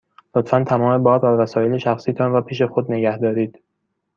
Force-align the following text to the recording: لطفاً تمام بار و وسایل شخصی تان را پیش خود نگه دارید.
لطفاً 0.35 0.63
تمام 0.63 1.03
بار 1.03 1.25
و 1.25 1.27
وسایل 1.27 1.77
شخصی 1.77 2.13
تان 2.13 2.31
را 2.31 2.41
پیش 2.41 2.61
خود 2.61 2.91
نگه 2.91 3.17
دارید. 3.17 3.63